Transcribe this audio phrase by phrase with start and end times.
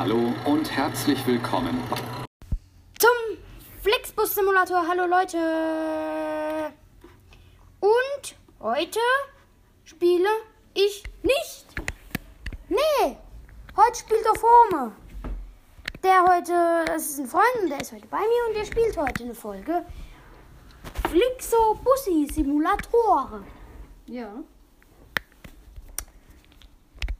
[0.00, 1.76] Hallo und herzlich willkommen.
[3.00, 3.10] Zum
[3.82, 4.86] Flixbus Simulator.
[4.86, 6.72] Hallo Leute.
[7.80, 9.00] Und heute
[9.82, 10.28] spiele
[10.74, 11.66] ich nicht.
[12.68, 13.16] Nee,
[13.76, 14.92] heute spielt der Forme.
[16.04, 18.96] Der heute, das ist ein Freund und der ist heute bei mir und der spielt
[18.96, 19.84] heute eine Folge.
[21.10, 23.42] Flixo Bussi Simulator.
[24.06, 24.30] Ja.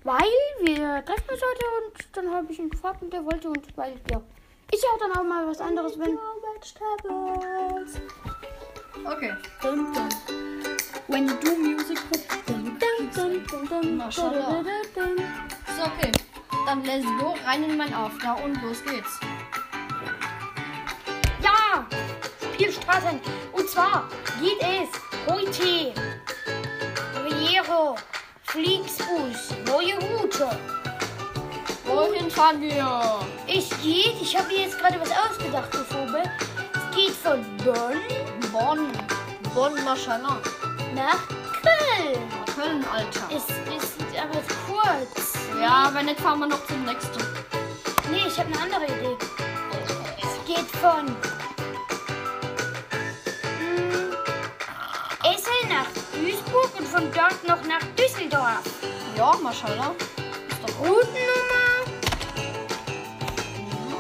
[0.05, 0.25] Weil
[0.61, 4.01] wir treffen uns heute und dann habe ich ihn gefragt und der wollte und weil,
[4.11, 4.21] ja.
[4.71, 6.19] Ich auch dann auch mal was anderes, wenn.
[9.05, 9.33] Okay.
[9.63, 10.09] Dun, dun.
[11.09, 11.99] When you do music.
[12.47, 12.79] Dun,
[13.15, 14.63] dun, dun, dun, Maschallah.
[15.77, 16.13] So, okay.
[16.67, 19.19] Dann let's go rein in mein After und los geht's.
[21.43, 21.87] Ja!
[22.55, 23.21] Spielstraßen.
[23.53, 24.09] Und zwar
[24.41, 24.91] geht es
[25.27, 25.95] heute.
[27.25, 27.97] Riero.
[28.59, 29.55] Flixbus.
[29.67, 30.49] Neue Route.
[31.85, 33.21] Wohin fahren wir?
[33.47, 36.25] Es geht, ich habe mir jetzt gerade was ausgedacht, du Vogel.
[36.75, 38.01] Es geht von Bonn
[38.53, 38.91] Bonn.
[39.55, 40.39] Bonn, Maschallah.
[40.93, 41.29] nach
[41.63, 42.19] Köln.
[42.57, 43.29] Köln, Alter.
[43.31, 45.35] Es ist aber kurz.
[45.61, 47.23] Ja, wenn nicht, fahren wir noch zum nächsten.
[48.11, 49.17] Nee, ich habe eine andere Idee.
[50.19, 51.07] Es geht von
[56.89, 58.63] von dort noch nach Düsseldorf.
[59.17, 59.33] Ja.
[59.33, 59.43] Ist
[60.63, 60.89] doch gut.
[60.89, 61.69] Routennummer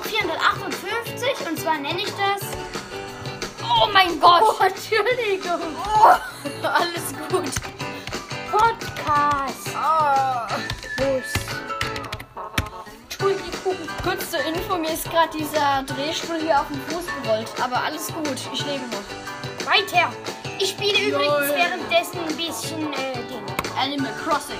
[0.02, 2.48] 458 und zwar nenne ich das.
[3.62, 4.42] Oh mein Gott.
[4.42, 5.76] Oh, Entschuldigung.
[6.62, 7.50] Alles gut.
[8.50, 9.76] Podcast.
[9.76, 10.48] Ah.
[10.96, 11.32] Bus.
[13.04, 13.76] Entschuldigung.
[14.02, 17.48] Kurze Info, mir ist gerade dieser Drehstuhl hier auf den Fuß gerollt.
[17.62, 19.66] Aber alles gut, ich lebe noch.
[19.66, 20.10] Weiter.
[20.60, 23.44] Ich spiele übrigens währenddessen ein bisschen äh, Ding.
[23.78, 24.56] Animal Crossing.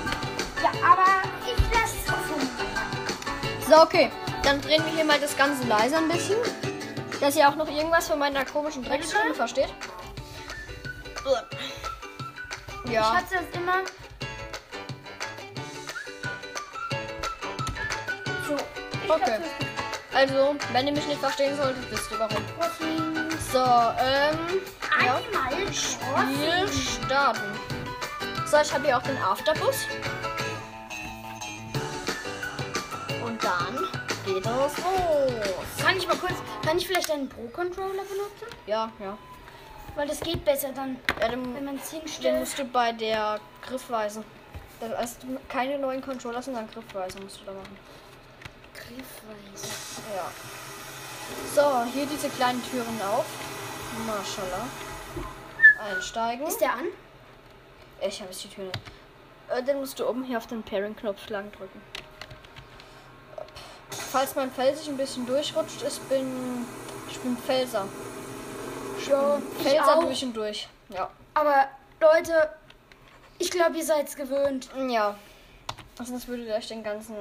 [0.63, 2.49] Ja, aber ich lasse es offen.
[3.69, 4.11] So, okay.
[4.45, 6.37] Dann drehen wir hier mal das Ganze leiser ein bisschen.
[7.21, 9.69] Dass ihr auch noch irgendwas von meiner komischen Drecksstimme versteht.
[12.85, 13.17] Ich Ja.
[13.17, 13.79] hatte das immer.
[18.47, 18.57] So.
[19.05, 19.39] Ich Okay.
[20.15, 22.45] Also, wenn ihr mich nicht verstehen solltet, wisst ihr warum.
[23.53, 23.59] So,
[24.01, 24.61] ähm.
[24.99, 27.59] Einmal Spiel starten.
[28.47, 29.87] So, ich habe hier auch den Afterbus.
[33.25, 33.77] Und dann
[34.25, 34.73] geht es los.
[35.81, 38.47] Kann ich mal kurz, kann ich vielleicht einen Pro-Controller benutzen?
[38.67, 39.17] Ja, ja.
[39.95, 42.41] Weil das geht besser dann, ja den, wenn man es den hinstellt.
[42.41, 44.25] musst du bei der Griffweise.
[44.81, 47.77] Da hast du keine neuen Controller, sondern Griffweise musst du da machen.
[48.75, 49.75] Griffweise.
[50.15, 50.31] Ja.
[51.55, 53.27] So, hier diese kleinen Türen auf.
[54.07, 54.67] Maschallah.
[55.79, 56.47] Einsteigen.
[56.47, 56.85] Ist der an?
[58.01, 58.79] Ich habe jetzt die Tür nicht.
[59.51, 61.81] Äh, dann musst du oben hier auf den Pairing-Knopf lang drücken.
[63.91, 66.67] Falls mein Fels sich ein bisschen durchrutscht, ich bin.
[67.11, 67.87] Ich bin Felser.
[69.09, 70.05] Ja, ich Felser auch.
[70.05, 70.69] durch und durch.
[70.91, 71.11] Ja.
[71.35, 71.69] Aber
[72.01, 72.51] Leute,
[73.39, 74.69] ich glaube, ihr seid es gewöhnt.
[74.89, 75.17] Ja.
[75.99, 77.17] Also sonst würdet ihr euch den ganzen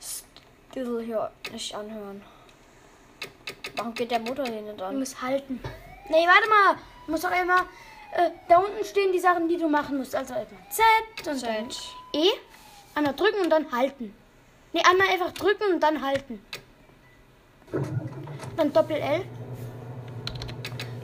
[0.00, 2.22] Still hier nicht anhören.
[3.76, 4.98] Warum geht der Motor hier nicht Du an?
[4.98, 5.60] musst halten.
[6.08, 6.76] Nee, warte mal.
[7.06, 7.60] Du musst doch immer.
[8.12, 10.14] Äh, da unten stehen die Sachen, die du machen musst.
[10.14, 10.84] Also immer Z
[11.18, 11.38] und dann
[11.70, 11.82] Z.
[12.12, 12.28] E.
[12.94, 14.14] Einmal drücken und dann halten.
[14.72, 16.40] Nee, einmal einfach drücken und dann halten.
[18.56, 19.24] Dann Doppel L.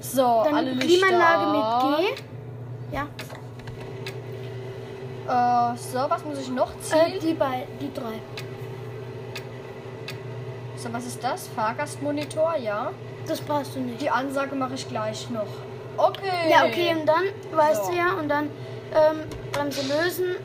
[0.01, 1.99] So, Dann alle Klimaanlage Lichter.
[1.99, 2.23] mit G.
[2.97, 3.07] Ja.
[5.73, 7.21] Äh, so, was muss ich noch Äh, ziehen?
[7.23, 8.21] die, bei, die drei.
[10.77, 11.47] So, was ist das?
[11.49, 12.91] Fahrgastmonitor, ja.
[13.27, 14.01] Das brauchst du nicht.
[14.01, 15.47] Die Ansage mache ich gleich noch.
[15.97, 16.51] Okay.
[16.51, 17.91] Ja, okay, und dann, weißt So.
[17.91, 18.45] du ja, und dann
[18.95, 19.21] ähm,
[19.53, 20.37] Bremse lösen,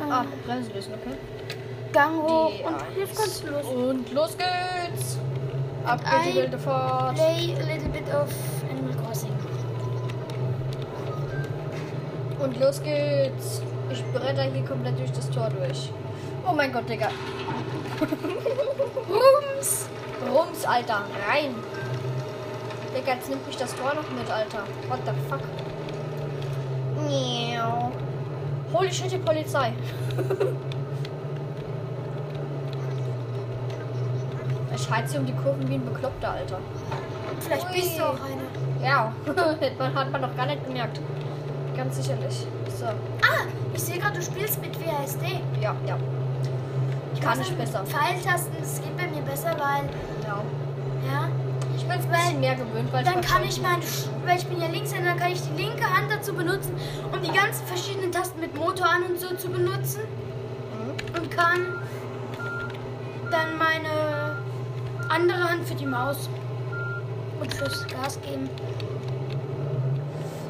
[0.00, 1.16] ähm, Ah, Bremse lösen, okay.
[1.92, 3.66] Gang hoch Die und jetzt kannst du los.
[3.66, 5.18] Und los geht's.
[5.86, 7.14] Ab geht die wilde Fahrt.
[7.14, 8.28] Play a little bit of
[8.70, 9.32] Animal Crossing.
[12.38, 13.62] Und los geht's.
[13.90, 15.90] Ich bretter hier komplett durch das Tor durch.
[16.46, 17.08] Oh mein Gott, Digga.
[19.08, 19.86] Rums!
[20.30, 21.04] Rums, Alter.
[21.26, 21.54] Rein.
[22.96, 24.62] Digga, jetzt nimmt mich das Tor noch mit, Alter.
[24.88, 25.40] What the fuck?
[27.06, 27.92] Miau.
[28.72, 29.72] Holy shit, die Polizei.
[34.74, 36.58] ich heiz hier um die Kurven wie ein Bekloppter, Alter.
[37.40, 37.72] Vielleicht Ui.
[37.74, 38.42] bist du auch eine.
[38.86, 39.36] Ja, hat
[39.78, 41.00] man, hat man doch gar nicht gemerkt.
[41.76, 42.46] Ganz sicherlich.
[42.78, 43.44] So, Ah,
[43.74, 45.22] ich sehe gerade, du spielst mit WASD.
[45.60, 45.96] ja, ja.
[47.14, 47.84] Ich kann nicht besser.
[47.84, 49.88] Pfeiltasten, das geht bei mir besser, weil,
[50.26, 50.42] Ja.
[51.10, 51.28] ja,
[51.88, 53.82] bin es bisschen mehr gewöhnt, weil dann kann ich meine,
[54.24, 56.74] weil ich bin ja Linkshänder, dann kann ich die linke Hand dazu benutzen,
[57.12, 60.02] um die ganzen verschiedenen Tasten mit Motor an und so zu benutzen.
[60.02, 61.20] Mhm.
[61.20, 61.82] Und kann
[63.30, 63.58] dann
[65.08, 66.28] andere Hand für die Maus.
[67.40, 68.50] Und fürs Gas geben.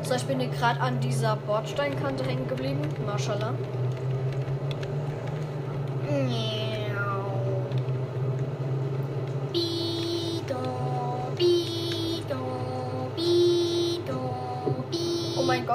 [0.02, 2.80] So, ich bin hier gerade an dieser Bordsteinkante hängen geblieben.
[3.04, 3.52] Mashallah.
[6.08, 6.67] Bido,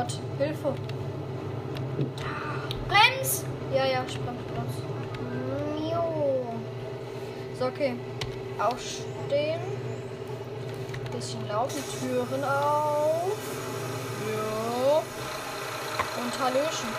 [0.04, 0.74] Gott, Hilfe.
[2.90, 3.46] Brems!
[3.74, 4.40] Ja, ja, sprint.
[5.80, 6.60] Mio.
[7.58, 7.96] So, okay.
[8.60, 9.62] Aufstehen.
[11.10, 13.38] Bisschen laufen, Türen auf.
[14.28, 15.04] Ja.
[16.22, 16.90] Und Hallöchen.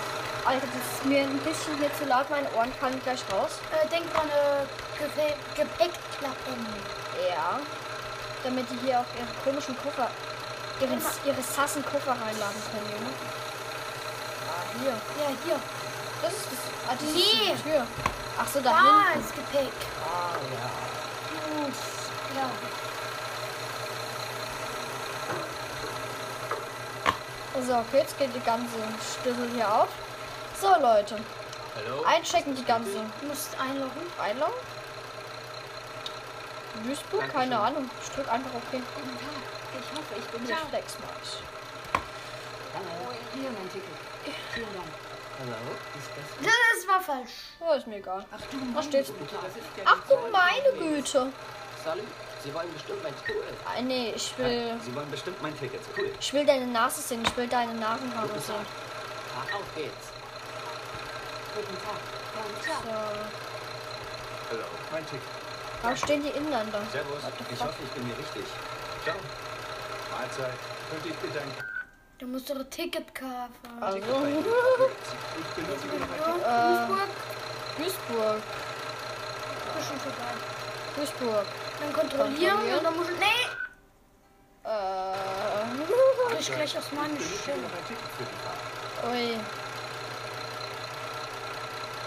[0.47, 3.61] Alter, das ist mir ein bisschen hier zu laut, meine Ohren fallen gleich raus.
[3.71, 4.65] Äh, denk dran, äh,
[4.99, 6.67] Gepäck, Gepäckklappen.
[7.29, 7.61] Ja.
[8.43, 10.09] Damit die hier auch ihre komischen Koffer,
[10.81, 13.12] ihre, ihre sassen Koffer reinladen können, Junge.
[14.49, 14.91] Ah, hier.
[14.91, 15.61] Ja, hier.
[16.23, 16.59] Das ist das.
[16.88, 17.53] Ah, das Nee.
[17.55, 17.87] ist die Tür.
[18.38, 19.21] Ach so, da Da hinten.
[19.26, 19.73] ist Gepäck.
[20.05, 21.65] Ah, ja.
[21.65, 21.75] Gut.
[22.37, 22.50] Ja.
[27.62, 28.75] So, okay, jetzt geht die ganze
[29.23, 29.88] Schlüssel hier auf.
[30.61, 31.17] So, Leute.
[31.76, 32.03] Hallo?
[32.05, 32.91] Einchecken die ganze
[33.21, 34.03] Du musst einloggen.
[34.21, 34.55] Einladung.
[36.85, 37.32] Duisburg?
[37.32, 37.88] Keine Ahnung.
[38.03, 38.82] Ich drück einfach okay.
[38.97, 39.63] Guten Tag.
[39.81, 40.56] Ich hoffe, ich bin Ich da.
[40.69, 41.09] flex mal.
[42.75, 43.12] Hallo.
[43.35, 43.99] Hier mein Ticket.
[44.53, 44.87] Vielen Dank.
[45.38, 45.71] Hallo?
[45.99, 46.26] Ist das?
[46.47, 47.31] Das war falsch.
[47.61, 48.25] Oh, ist mir egal.
[48.31, 49.05] Ach du ist der
[49.85, 51.32] Ach du meine Güte.
[51.85, 52.03] Sally,
[52.43, 53.43] Sie wollen bestimmt mein Ticket.
[53.65, 54.79] Ah, nee, ich will.
[54.85, 55.81] Sie wollen bestimmt mein Ticket.
[55.97, 56.11] Cool.
[56.21, 57.23] Ich will deine Nase sehen.
[57.26, 58.55] Ich will deine Nasenhaare Guten sehen.
[58.56, 58.67] Tag.
[59.37, 60.06] Ah, auf geht's.
[61.55, 62.00] Guten Tag.
[62.35, 62.82] Ganz klar.
[62.85, 64.50] So.
[64.50, 65.23] Hallo, mein Ticket.
[65.82, 66.82] Warum stehen die Inländer?
[66.93, 67.23] Servus.
[67.50, 68.44] Ich hoffe, ich bin hier richtig.
[69.05, 69.17] Ciao.
[70.14, 70.55] Mahlzeit.
[70.90, 71.64] Könnte ich bedanken.
[72.19, 73.50] Du musst doch ein Ticket kaufen.
[73.81, 76.00] Also, Ich benutze ein
[76.40, 77.08] äh, Duisburg,
[77.76, 78.43] Duisburg.
[79.76, 80.34] bisschen vorbei.
[80.96, 81.46] Duisburg.
[81.81, 82.78] Dann kontrollieren Kontrollieren.
[82.78, 83.14] und dann musst du.
[83.14, 83.46] Nee!
[84.64, 86.38] Äh.
[86.38, 89.12] Ich gleich aus Ich ein die Fahrt.
[89.12, 89.38] Ui.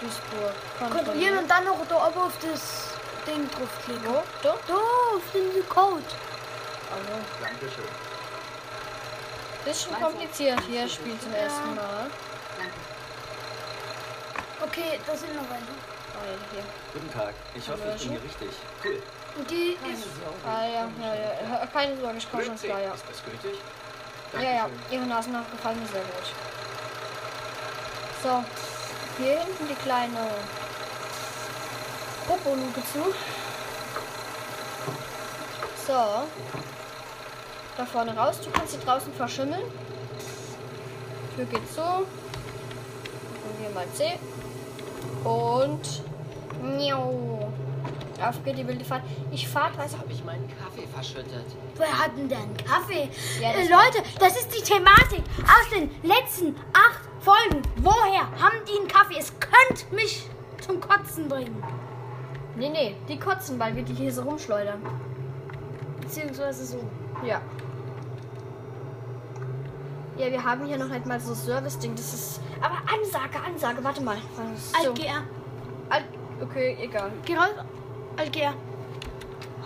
[0.00, 0.54] Duisburg.
[0.78, 2.94] Kontrollieren und dann noch da oben auf das
[3.26, 4.06] Ding draufklicken.
[4.06, 4.22] Wo?
[4.42, 4.56] Da?
[4.66, 6.04] Da, auf den Code.
[6.90, 7.12] Also,
[7.42, 7.84] Dankeschön.
[9.64, 10.60] bisschen kompliziert.
[10.66, 11.38] Hier spielt zum Ja.
[11.38, 12.06] ersten Mal.
[12.56, 12.72] Danke.
[14.62, 15.64] Okay, da sind noch welche.
[16.14, 16.62] Ah, hier.
[16.92, 17.34] Guten Tag.
[17.54, 18.48] Ich hoffe, ich bin hier richtig.
[18.84, 19.02] Cool.
[19.36, 20.02] Und die Keine ist.
[20.02, 20.36] Sorge.
[20.46, 21.14] Ah, ja, ja,
[21.60, 21.66] ja.
[21.66, 22.94] Keine Sorge, ich komme schon klar, ja.
[22.94, 23.60] Ist das gültig?
[24.32, 26.32] Ja, ja, ihre Nasenhaare gefallen mir sehr gut.
[28.22, 28.44] So,
[29.22, 30.28] hier hinten die kleine
[32.26, 33.14] Popo-Luke zu.
[35.88, 35.94] So.
[37.78, 38.38] Da vorne raus.
[38.44, 39.62] Du kannst sie draußen verschimmeln.
[41.34, 41.80] Tür geht zu.
[41.80, 42.06] Und
[43.58, 44.18] hier mal C.
[45.26, 46.02] Und.
[46.62, 47.50] Miau.
[48.20, 49.02] Auf geht die wilde Fahrt.
[49.30, 51.46] Ich fahre, weiß Habe ich meinen Kaffee verschüttet?
[51.76, 53.08] Wer hat denn denn Kaffee?
[53.40, 57.62] Ja, das äh, Leute, das ist die Thematik aus den letzten acht Folgen.
[57.76, 59.16] Woher haben die einen Kaffee?
[59.18, 60.28] Es könnte mich
[60.60, 61.62] zum Kotzen bringen.
[62.56, 64.82] Nee, nee, die kotzen, weil wir die hier so rumschleudern.
[66.08, 66.80] Beziehungsweise so.
[67.22, 67.42] Ja.
[70.16, 71.94] Ja, wir haben hier noch nicht mal so Service-Ding.
[71.94, 72.40] Das ist.
[72.62, 74.16] Aber Ansage, Ansage, warte mal.
[74.56, 74.88] So.
[74.88, 75.22] Alt-GR.
[75.90, 76.04] Alt
[76.40, 77.12] okay, egal.
[77.28, 77.64] Raus.
[78.16, 78.54] Alt-GR.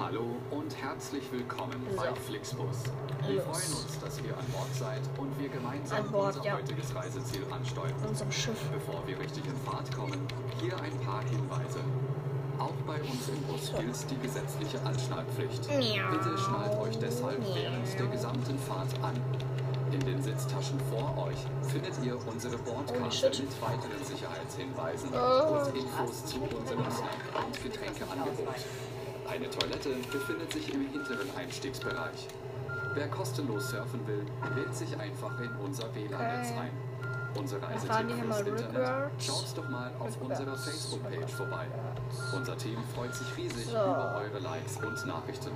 [0.01, 1.97] Hallo und herzlich willkommen So.
[1.97, 2.83] bei Flixbus.
[3.25, 3.45] Wir Los.
[3.45, 6.55] freuen uns, dass ihr an Bord seid und wir gemeinsam An Bord, unser ja.
[6.57, 7.95] heutiges Reiseziel ansteuern.
[8.09, 8.59] Unserem Schiff.
[8.73, 10.27] Bevor wir richtig in Fahrt kommen,
[10.61, 11.79] hier ein paar Hinweise.
[12.63, 15.67] Auch bei uns im Bus gilt die gesetzliche Anschnallpflicht.
[15.67, 19.17] Bitte schnallt euch deshalb während der gesamten Fahrt an.
[19.91, 21.39] In den Sitztaschen vor euch
[21.69, 25.59] findet ihr unsere Bordkarte mit weiteren Sicherheitshinweisen Oh.
[25.67, 28.55] und Infos zu unserem Snack- und Getränkeangebot.
[29.29, 32.29] Eine Toilette befindet sich im hinteren Einstiegsbereich.
[32.95, 36.71] Wer kostenlos surfen will, wählt sich einfach in unser WLAN-Netz ein.
[37.37, 39.11] Unser fahren Reisetipp die hier fürs mal Internet.
[39.23, 40.41] Schaut doch mal auf Rückwärts.
[40.41, 41.67] unserer Facebook-Page vorbei.
[42.35, 43.73] Unser Team freut sich riesig So.
[43.73, 45.51] über eure Likes und Nachrichten.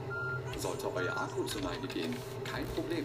[0.58, 3.04] Sollte euer Akku zur Neige gehen, kein Problem.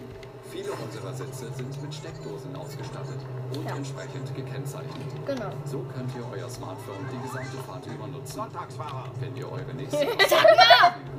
[0.50, 3.20] Viele unserer Sitze sind mit Steckdosen ausgestattet
[3.54, 3.76] und Ja.
[3.76, 5.26] entsprechend gekennzeichnet.
[5.26, 5.50] Genau.
[5.64, 8.34] So könnt ihr euer Smartphone die gesamte Fahrt über nutzen.
[8.36, 9.04] Sonntagsfahrer.
[9.20, 10.06] Wenn ihr eure nächste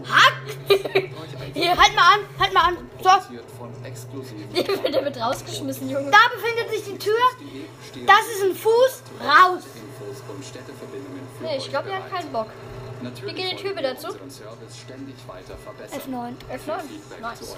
[1.54, 2.78] Hier, halt mal an, halt mal an.
[3.02, 3.10] So,
[4.92, 6.10] Der wird rausgeschmissen, Junge.
[6.12, 7.14] da befindet sich die Tür.
[8.06, 9.64] Das ist ein Fuß raus.
[10.07, 12.48] Infos und Städteverbindungen für Nee, ich glaube, er hat keinen Bock.
[13.01, 14.07] Natürlich Wie geht die Tür wieder zu?
[14.07, 16.00] unseren Service ständig weiter verbessern.
[16.00, 16.55] F9.
[16.55, 16.79] F9.
[16.88, 17.55] Feedback Nice.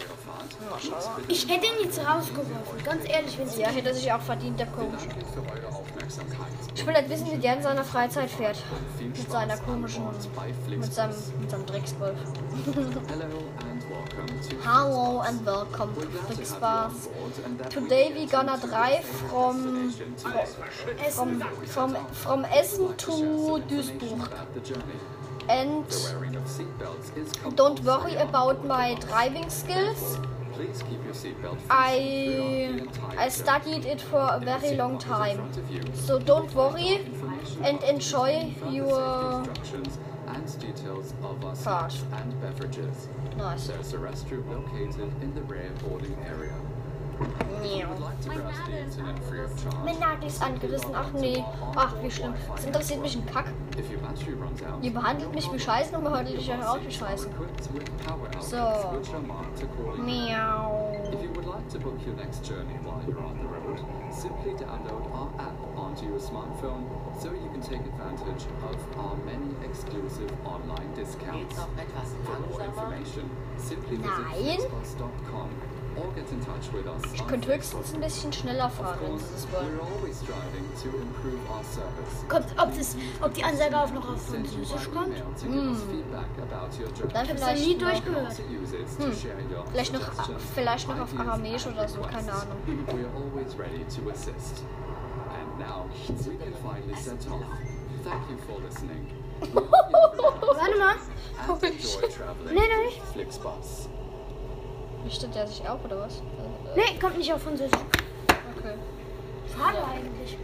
[1.27, 2.83] Ich hätte ihn jetzt rausgeworfen.
[2.83, 6.47] Ganz ehrlich, wenn es Ja, hätte sich auch verdient, der Aufmerksamkeit.
[6.73, 8.57] Ich will nicht wissen, wie der in seiner Freizeit fährt.
[8.99, 10.03] Mit seiner komischen,
[10.67, 12.17] mit seinem, mit seinem Drecksgolf.
[14.15, 16.45] Hello and welcome to Big
[17.69, 19.91] Today we gonna drive from
[21.11, 23.11] from from, from Essen to
[23.67, 24.29] Duisburg.
[25.49, 25.85] And
[27.57, 30.17] don't worry about my driving skills.
[31.69, 35.51] I I studied it for a very long time.
[35.93, 37.05] So don't worry
[37.63, 39.43] and enjoy your
[40.27, 41.91] and details of our Fahrt.
[41.91, 43.07] snacks and beverages.
[43.37, 43.67] nice.
[43.67, 46.53] There's a restroom located in the rear boarding area.
[47.17, 50.91] If you would like to browse the internet free of charge, Mein Nagel ist angerissen.
[50.93, 51.41] Ach nee.
[51.75, 52.33] Ach, wie schlimm.
[52.53, 53.45] Das interessiert mich ein Kack.
[53.77, 56.91] if your battery runs out, Ihr behandelt mich wie Scheiße und behandelt dich auch wie
[56.91, 57.27] Scheiße.
[57.29, 58.57] equipped with power outlets So.
[58.97, 60.27] which are marked accordingly.
[60.29, 60.91] Miau.
[61.13, 63.79] If you would like to book your next journey while you're on the road,
[64.11, 65.55] simply download our app
[65.95, 66.83] onto your smartphone
[67.21, 71.55] so you can take advantage of our many exclusive online discounts.
[72.25, 74.69] For more information, simply visit
[75.97, 79.11] or get in touch with us Ich on könnte höchstens ein bisschen schneller fahren, wenn
[79.11, 79.77] course, Sie es wollen.
[79.77, 82.25] we're always striving to improve our service.
[82.27, 85.15] Kommt, ob, das, ob die Ansage auch noch auf Französisch kommt?
[85.15, 87.13] email to give us feedback about your journey.
[87.13, 88.41] Dann Ich hab's vielleicht ja nie durchgehört.
[88.61, 90.11] Use it to share your vielleicht noch,
[90.53, 92.33] vielleicht noch auf Aramäisch oder so, keine.
[92.33, 92.57] Ahnung.
[95.57, 97.43] now we can finally set off.
[98.03, 99.07] Thank you for listening.
[99.53, 100.95] Warte mal.
[101.47, 103.01] Traveling Nee, noch nicht.
[103.13, 103.89] Flixbus.
[105.05, 106.17] Richtet der sich auf oder was?
[106.17, 106.21] Äh,
[106.75, 107.79] Nee, kommt nicht auf Französisch.
[108.57, 108.73] Okay.
[109.55, 110.37] Schade eigentlich.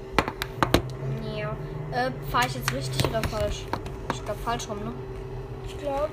[1.36, 1.56] Ja.
[1.92, 3.66] Äh, fahre ich jetzt richtig oder falsch?
[4.14, 4.94] Ich glaube falsch rum, ne?
[5.68, 6.10] Ich glaube.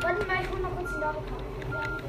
[0.00, 2.04] Warte mal, ich hol mal kurz den Ladekabel.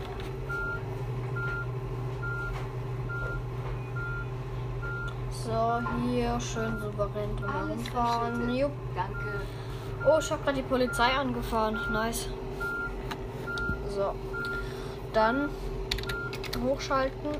[5.51, 8.55] So, hier schön souverän drumherum fahren.
[8.55, 8.71] Jupp.
[8.95, 9.41] Danke.
[10.05, 11.77] Oh, ich habe gerade die Polizei angefahren.
[11.91, 12.29] Nice.
[13.89, 14.13] So.
[15.11, 15.49] Dann
[16.63, 17.31] hochschalten.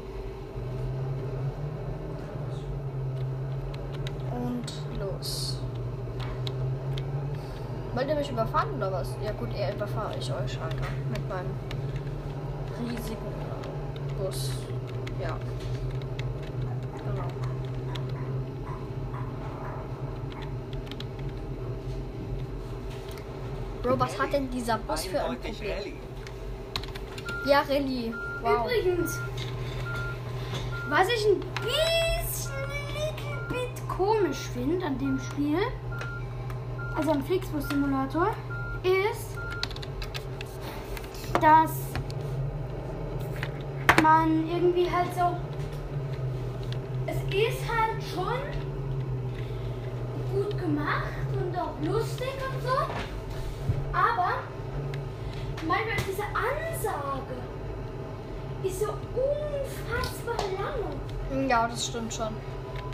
[4.31, 5.61] Und los.
[7.93, 9.15] Wollt ihr mich überfahren oder was?
[9.23, 10.87] Ja gut, eher überfahre ich euch, Alter.
[11.09, 11.51] Mit meinem
[12.89, 13.33] riesigen
[14.17, 14.51] Bus.
[15.21, 15.37] Ja.
[16.97, 17.27] Genau.
[23.81, 25.71] Bro, was hat denn dieser Bus für ein Problem?
[25.71, 25.93] Rallye.
[27.47, 28.13] Ja, Rallye.
[28.43, 28.67] Wow.
[28.67, 29.19] Übrigens,
[30.87, 32.51] was ich ein bisschen
[32.93, 35.59] little bit komisch finde an dem Spiel,
[36.95, 38.35] also am Flixbus Simulator,
[38.83, 39.37] ist,
[41.41, 41.71] dass
[44.03, 45.37] man irgendwie halt so.
[47.07, 48.41] Es ist halt schon
[50.33, 52.77] gut gemacht und auch lustig und so,
[53.93, 54.33] aber
[55.67, 57.35] manchmal diese Ansage
[58.63, 61.47] ist so unfassbar lang.
[61.49, 62.35] Ja, das stimmt schon.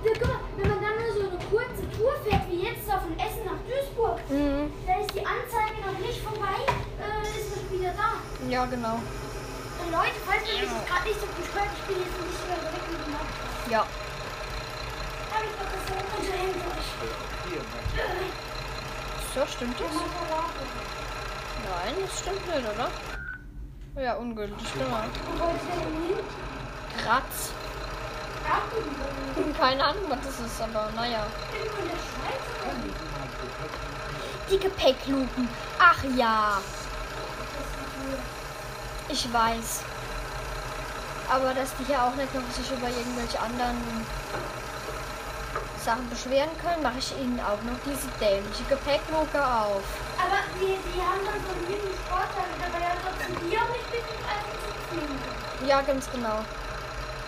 [0.06, 3.00] Ja, guck mal, wenn man dann nur so eine kurze Tour fährt, wie jetzt da
[3.00, 4.72] von Essen nach Duisburg, Mhm.
[4.86, 6.62] da ist die Anzeige noch nicht vorbei,
[7.02, 8.22] äh, ist man wieder da.
[8.48, 9.02] Ja, genau.
[9.82, 12.62] Und Leute, falls ihr mich jetzt gerade nicht so beschwert, ich bin jetzt bisschen mehr
[12.62, 13.34] direkt mit dem Auto.
[13.70, 13.82] Ja.
[15.34, 16.90] Aber ich glaube, das ist ein Unterhemd durch.
[17.50, 17.62] Hier,
[19.38, 19.92] So, stimmt das?
[21.70, 24.04] Nein, das stimmt nicht, oder?
[24.04, 25.04] Ja, ungültig, genau.
[27.04, 27.52] Kratz.
[29.60, 31.28] Keine Ahnung, was das ist, aber naja.
[34.50, 35.48] Die Gepäckluken.
[35.78, 36.60] Ach ja.
[39.08, 39.84] Ich weiß.
[41.30, 43.78] Aber dass die hier auch nicht noch sich über irgendwelche anderen
[45.88, 49.88] Sachen beschweren können, mache ich ihnen auch noch diese dämliche Gepäckluke auf.
[50.20, 53.72] Aber die, die haben dann so einen riesen Sportteil mit dabei, ja trotzdem die auch
[53.72, 55.16] nicht können.
[55.64, 56.44] Ja, ganz genau.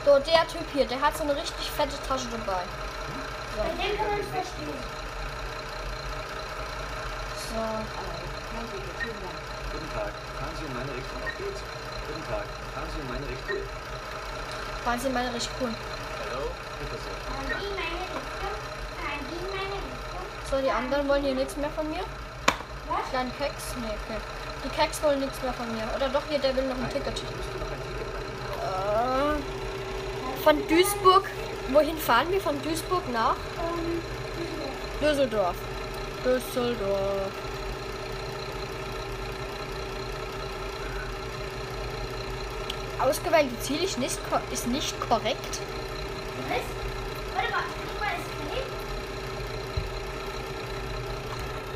[0.04, 2.68] So, der Typ hier, der hat so eine richtig fette Tasche dabei.
[3.56, 4.76] Bei dem kann man es verstehen.
[7.48, 7.64] So.
[9.72, 10.12] Guten Tag.
[10.36, 11.64] Fahren Sie in meine Richtung auf geht's.
[12.12, 12.44] Guten Tag.
[12.76, 13.64] Fahren Sie in meine Richtung.
[14.84, 15.72] Fahren Sie in meine Richtung?
[20.50, 22.04] So, die anderen wollen hier nichts mehr von mir.
[22.88, 23.10] Was?
[23.12, 23.76] Kleinen Keks?
[23.82, 24.20] Nee, okay.
[24.64, 25.84] Die Keks wollen nichts mehr von mir.
[25.96, 27.22] Oder doch, hier, der will noch ein Ticket.
[28.60, 29.36] Äh,
[30.44, 31.30] von Duisburg.
[31.72, 33.36] Wohin fahren wir von Duisburg nach?
[33.58, 34.02] Ähm,
[35.00, 35.56] Düsseldorf.
[36.26, 37.32] Düsseldorf.
[43.00, 44.00] Ausgewählte Ziel ist
[44.68, 45.60] nicht korrekt.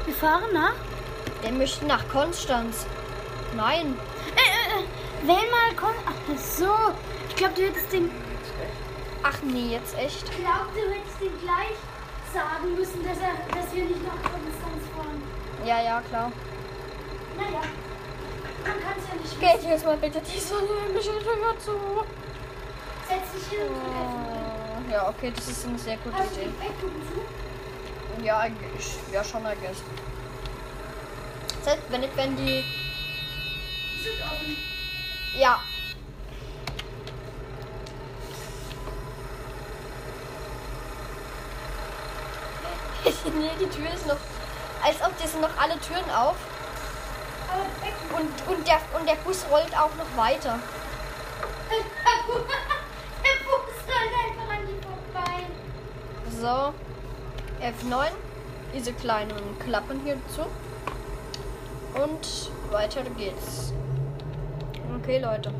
[0.05, 0.75] Wir fahren nach?
[1.43, 2.85] Der möchte nach Konstanz.
[3.55, 3.97] Nein.
[4.35, 5.95] Äh, äh, äh, wähl mal Kon.
[6.05, 6.73] Ach so.
[7.29, 8.09] Ich glaube, du hättest den.
[9.23, 10.23] Ach nee, jetzt echt.
[10.29, 11.77] Ich glaube, du hättest den gleich
[12.33, 15.23] sagen müssen, dass, er, dass wir nicht nach Konstanz fahren.
[15.65, 16.31] Ja, ja, klar.
[17.37, 17.61] Naja.
[18.63, 21.71] Man kann es ja nicht Geht jetzt mal bitte die Sonne mich hört zu.
[23.07, 24.42] Setz dich hin und F9.
[24.91, 26.49] Ja, okay, das ist eine sehr gute Idee.
[28.23, 28.45] Ja,
[28.77, 29.81] ich, ja schon, I guess.
[31.63, 32.63] Selbst wenn nicht, wenn die.
[34.01, 34.57] Sind offen.
[35.37, 35.61] Ja.
[43.37, 44.17] nee, die Tür ist noch.
[44.83, 46.35] Als ob die sind noch alle Türen auf.
[48.15, 50.59] Und, und, der, und der Bus rollt auch noch weiter.
[51.69, 55.47] Der Bus rollt einfach an die vorbei.
[56.43, 56.73] So.
[57.61, 58.09] F9.
[58.75, 60.41] Diese kleinen Klappen hier zu.
[61.97, 63.71] Und weiter geht's.
[64.97, 65.53] Okay, Leute.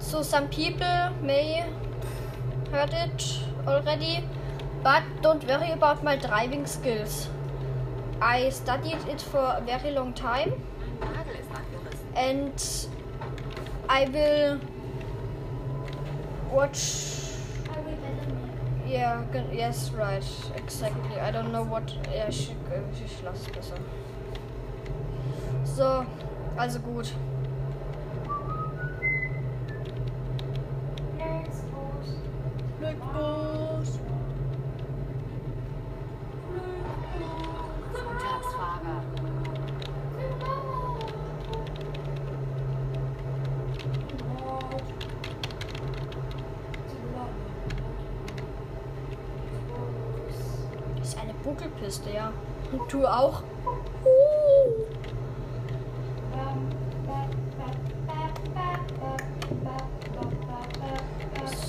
[0.00, 1.62] So, some people may
[2.72, 4.24] heard it already,
[4.82, 7.28] but don't worry about my driving skills.
[8.20, 10.54] I studied it for a very long time
[12.16, 12.88] and
[13.88, 14.58] I will
[16.54, 17.10] watch
[17.68, 18.38] I will better.
[18.86, 19.46] Yeah, good.
[19.52, 20.24] Yes, right.
[20.54, 21.18] Exactly.
[21.18, 21.92] I don't know what.
[22.14, 22.54] Ja, ich,
[23.04, 23.74] ich lasse es besser.
[25.64, 26.06] So,
[26.56, 27.12] also gut.
[51.44, 52.32] Buckelpiste, ja.
[52.72, 53.42] Und du auch.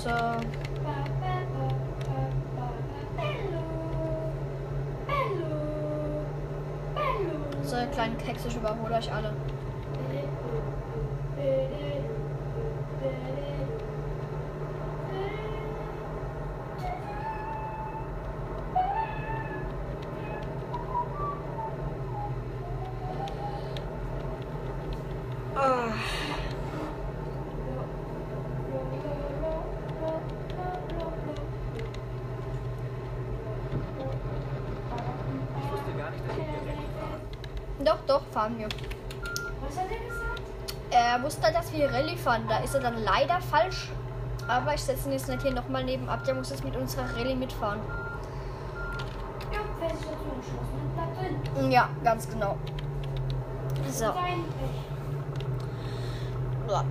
[0.02, 0.10] So.
[7.62, 9.32] So, ihr kleinen Keks, ich überhole euch alle.
[25.58, 25.88] Ah.
[35.58, 37.20] Ich wusste gar nicht, dass ihr hier Rennen fahren.
[37.84, 38.68] Doch, doch, fahren wir.
[39.66, 40.42] Was hat er gesagt?
[40.90, 42.42] Er wusste, dass wir Rallye fahren.
[42.46, 43.90] Da ist er dann leider falsch.
[44.46, 46.22] Aber ich setze ihn jetzt nicht hier nochmal neben ab.
[46.26, 47.80] Der muss jetzt mit unserer Rallye mitfahren.
[49.50, 49.60] Ja,
[51.54, 51.70] drin.
[51.70, 52.58] Ja, ganz genau.
[53.90, 54.04] So.
[56.68, 56.84] Ja.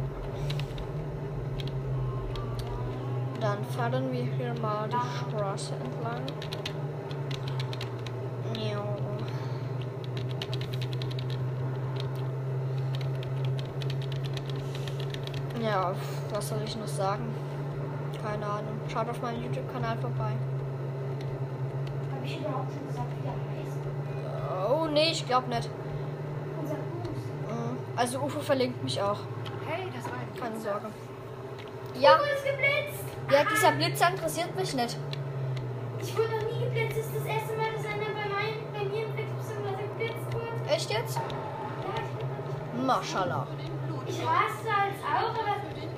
[3.39, 6.23] Dann fahren wir hier mal die Straße entlang.
[15.65, 15.74] Ja.
[15.85, 17.23] Ja, was soll ich noch sagen?
[18.23, 18.79] Keine Ahnung.
[18.91, 20.31] Schaut auf meinem YouTube-Kanal vorbei.
[22.11, 24.71] Habe ich überhaupt schon gesagt, wie er heißt?
[24.71, 25.69] Oh, nee, ich glaube nicht.
[27.49, 27.77] Mhm.
[27.95, 29.19] Also Ufo verlinkt mich auch.
[29.67, 30.71] Hey, das war ein Keine Blitzer.
[30.71, 30.87] Sorge.
[31.99, 33.03] Ja, Du wurdest geblitzt.
[33.31, 34.97] ja, dieser Blitzer interessiert mich nicht.
[36.01, 36.97] Ich wurde noch nie geblitzt.
[36.97, 40.69] Das ist das erste Mal, dass einer bei, meinem, bei mir im Flixbus-Simulator geblitzt wurde.
[40.73, 41.15] Echt jetzt?
[41.15, 42.87] Ja, ich wurde nicht.
[42.87, 43.47] Maschallah.
[44.07, 45.55] Ich raste als aber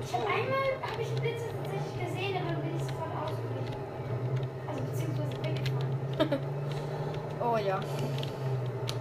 [0.08, 3.76] ich habe einmal habe ich einen Blitz tatsächlich gesehen, aber dann bin ich sofort ausgewichen.
[4.66, 6.40] Also beziehungsweise weggefahren.
[7.40, 7.78] Oh ja.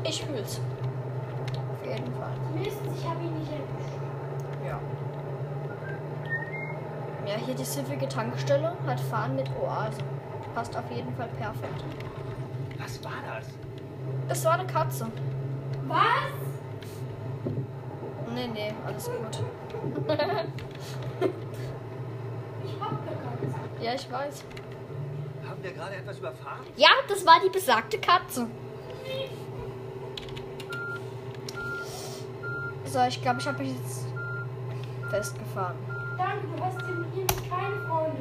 [0.04, 0.62] Ich fühl's.
[1.72, 2.34] Auf jeden Fall.
[2.48, 3.98] Zumindest ich habe ihn nicht erwischt.
[4.64, 4.80] Ja.
[7.26, 9.98] Ja, hier die siffige Tankstelle hat Fahren mit Oase.
[10.54, 11.84] Passt auf jeden Fall perfekt.
[12.78, 13.48] Was war das?
[14.28, 15.08] Das war eine Katze.
[15.88, 16.27] Was?
[18.98, 19.46] Alles gut.
[22.66, 23.56] Ich hab gekannt.
[23.80, 24.44] Ja, ich weiß.
[25.48, 26.66] Haben wir gerade etwas überfahren?
[26.76, 28.48] Ja, das war die besagte Katze.
[32.86, 34.08] So, ich glaube, ich habe mich jetzt
[35.12, 35.76] festgefahren.
[36.18, 38.18] Danke, du hast hier hiermit keine Freunde.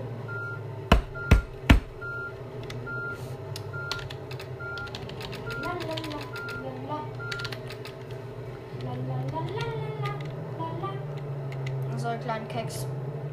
[12.56, 12.86] Keks.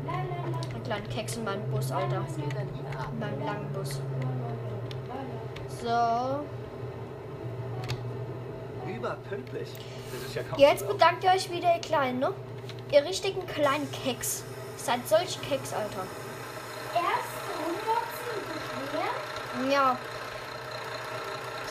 [0.06, 2.26] Einen kleinen Keks in meinem Bus, Alter.
[2.38, 4.02] In meinem langen Bus.
[5.82, 6.46] So.
[8.86, 9.70] Überpünktlich.
[10.12, 12.34] Das ist ja kaum Jetzt bedankt ihr euch wieder, ihr Kleinen, ne?
[12.92, 14.44] Ihr richtigen kleinen Keks.
[14.76, 16.06] Seid solche Keks, Alter.
[16.94, 17.44] Erst
[18.94, 19.72] beschweren.
[19.72, 19.98] Ja.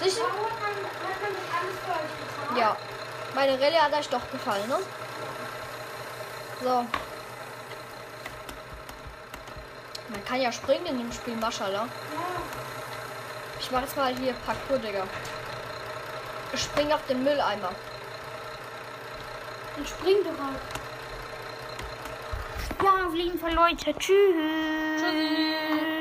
[0.01, 0.25] Sicher?
[2.59, 2.77] Ja.
[3.35, 4.79] Meine Rallye hat euch doch gefallen, ne?
[6.63, 6.85] So.
[10.13, 11.89] Man kann ja springen in dem Spiel, Maschallah.
[13.59, 15.05] Ich mach jetzt mal hier Parkour, Digga.
[16.53, 17.73] Ich spring auf den Mülleimer.
[19.75, 20.61] Dann spring doch auf.
[22.85, 23.95] Ja, auf jeden Fall, Leute.
[23.99, 25.01] Tschüss.
[25.01, 25.92] Tschüssi.